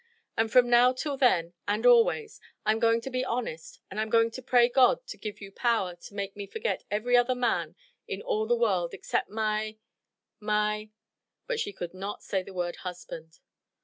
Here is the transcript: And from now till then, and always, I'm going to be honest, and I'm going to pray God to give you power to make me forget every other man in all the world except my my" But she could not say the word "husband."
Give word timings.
And 0.35 0.51
from 0.51 0.67
now 0.67 0.93
till 0.93 1.15
then, 1.15 1.53
and 1.67 1.85
always, 1.85 2.39
I'm 2.65 2.79
going 2.79 3.01
to 3.01 3.11
be 3.11 3.23
honest, 3.23 3.77
and 3.91 3.99
I'm 3.99 4.09
going 4.09 4.31
to 4.31 4.41
pray 4.41 4.67
God 4.67 5.05
to 5.05 5.15
give 5.15 5.41
you 5.41 5.51
power 5.51 5.93
to 5.95 6.15
make 6.15 6.35
me 6.35 6.47
forget 6.47 6.83
every 6.89 7.15
other 7.15 7.35
man 7.35 7.75
in 8.07 8.19
all 8.23 8.47
the 8.47 8.55
world 8.55 8.95
except 8.95 9.29
my 9.29 9.77
my" 10.39 10.89
But 11.47 11.59
she 11.59 11.71
could 11.71 11.93
not 11.93 12.23
say 12.23 12.41
the 12.41 12.51
word 12.51 12.77
"husband." 12.77 13.41